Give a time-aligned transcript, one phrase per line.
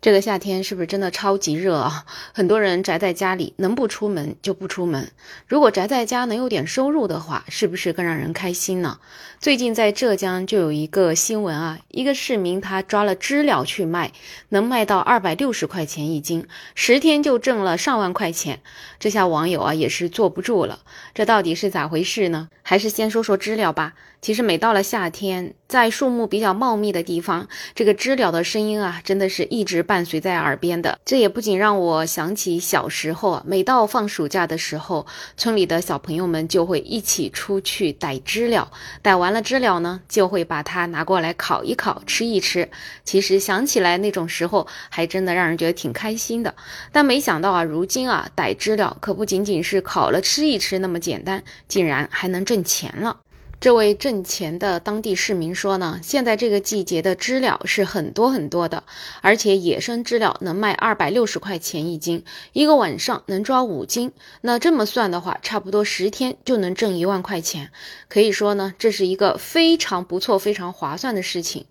[0.00, 2.06] 这个夏天是不是真的超级热啊？
[2.32, 5.10] 很多人宅在家里，能不出门就不出门。
[5.46, 8.98] 如果宅在家能有点收入的话，是不是更让人开心呢？
[9.38, 14.12] 最近在浙江就有一个新闻啊，一个市民他抓了知了去卖，
[14.48, 18.60] 能卖到二百六十块钱一斤，十天就挣了上万块钱。
[18.98, 20.78] 这下网友啊也是坐不住了，
[21.12, 22.48] 这到底是咋回事呢？
[22.62, 23.92] 还是先说说知了吧。
[24.22, 29.82] 其实每到了夏天，在树木比较茂密的地方，这个知了的声音啊，真的是一直。
[29.90, 35.04] 伴随在耳边的，这也不仅让我想起小时候啊，每到放暑假的时候，
[35.36, 38.70] 村里的小朋友们就会一起出去逮知了，
[39.02, 42.70] 逮完了知了呢，就会把它拿过来烤一烤，吃一吃。
[43.04, 46.54] 其实想起来那种时候，还真的让人觉得挺开心的。
[46.92, 53.16] 但没想到啊，如今啊，逮知了可不仅仅是烤了吃一吃那么简单，竟然还能挣钱了。
[53.60, 58.84] 这位挣钱的当地市民说呢，现在这个季节的知了是很多很多的，
[59.20, 64.12] 而且野生知了能卖二百六十块钱一斤，一个晚上能抓五斤。
[64.40, 67.70] 那这么算的话，差不多十天就能挣一万块钱，
[68.08, 71.66] 可以说呢，这是一个非常不错、非常划算的事情。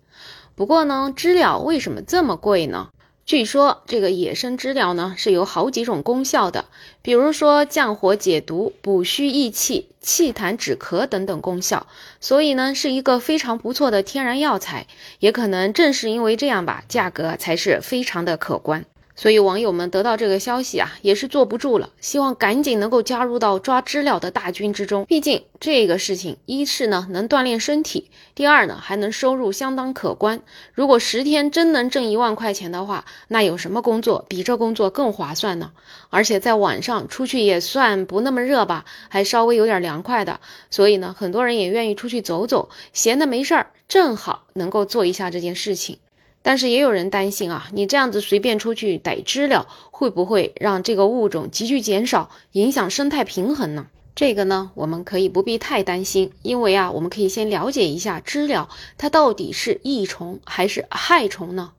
[0.54, 2.90] 不过呢，知了为什么这么贵呢？
[3.30, 6.64] 据说这个野生知了呢是有好几种功效的，
[7.00, 11.86] 比如说降火解毒、补虚益气、气痰止咳等等功效，
[12.20, 14.88] 所以呢是一个非常不错的天然药材。
[15.20, 18.84] 也可能正是因为这样吧，价格才是非常的可观。
[19.14, 25.04] 所以网友们得到这个消息啊，也是坐不住了，希望赶紧能够加入到抓知了的大军之中。
[25.04, 30.40] 毕竟这个事情，一是呢能锻炼身体，第二呢还能收入相当可观。
[30.72, 35.72] 如果十天真能挣一万块钱的话，那有什么工作比这工作更划算呢？
[36.08, 40.40] 而且在晚上出去也算不那么热吧，还稍微有点凉快的。
[40.70, 45.98] 所以呢，很多人也愿意出去走走，闲的没事儿，正好能够做一下这件事情。
[46.42, 53.88] 但是也有人担心啊，你这样子随便出去逮知了，会不会让这个物种急剧减少，影响生态平衡呢？
[54.14, 58.68] 这个呢，我们可以不必太担心，因为啊，我们可以先了解一下知了，
[58.98, 61.72] 它到底是益虫还是害虫呢？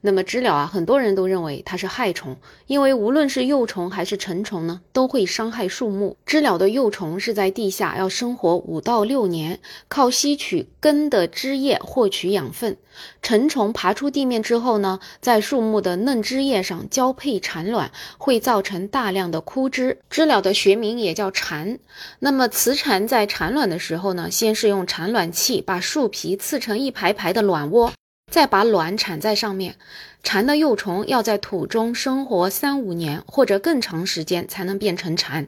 [0.00, 2.36] 那么知了啊，很多人都认为它是害虫，
[2.66, 6.16] 因为无论是幼虫还是成虫呢，都会伤害树木。
[6.24, 9.58] 知了的幼虫是在地下要生活五到六年，
[9.88, 12.76] 靠吸取根的枝叶获取养分。
[13.22, 19.98] 成虫爬出地面之后呢，在树木的嫩枝叶上交配产卵，会造成大量的枯枝。
[20.08, 21.78] 知了的学名也叫蝉。
[22.20, 27.92] 那么雌蝉在产卵的时候呢，先是用产卵器把树皮刺成一排排的卵窝。
[28.30, 29.76] 再把卵产在上面，
[30.22, 35.46] 蝉的幼虫要在土中生活三五年或者更长时间才能变成蝉。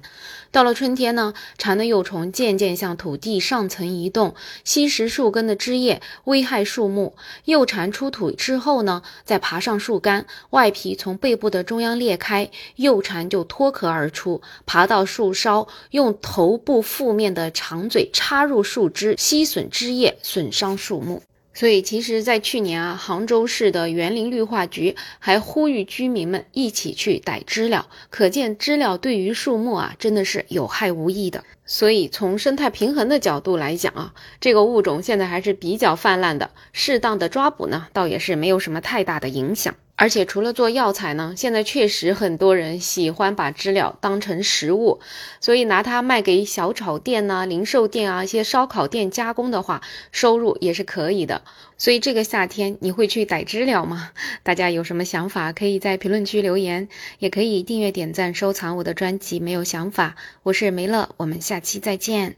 [0.51, 7.15] 到了春天呢，蝉的幼虫渐渐向土地上层移动，吸食树根的枝叶，危害树木。
[7.45, 21.23] 幼蝉出土之后呢，再爬上树干，外皮从背部的中央裂开，幼蝉就脱壳而出，爬到树梢，用头部腹面的长嘴插入树枝，吸吮枝叶，损伤树木。
[21.53, 27.89] 所以，其实，在去年啊，杭州市的园林绿化局还呼吁居民们一起去逮知了。
[28.09, 31.45] 可见，知了对于树木啊，真的是有害无益的。
[31.67, 39.75] 所以，从生态平衡的角度来讲啊，这个物种现在还是比较泛滥的，适当的抓捕呢，倒也是没有什么太大的影响。
[40.01, 44.99] 而且除了做药材呢，现在确实很多人喜欢把知了当成食物，
[45.43, 51.43] 所以拿它卖给小炒店呐、零售店啊、一些烧烤店加工的话，收入也是可以的。
[51.77, 54.11] 所以这个夏天你会去逮知了吗？
[54.43, 59.39] 大家有什么想法，可以在评论区留言，也可以订阅、点赞、收藏我的专辑。
[59.39, 62.37] 没有想法，我是梅乐，我们下期再见。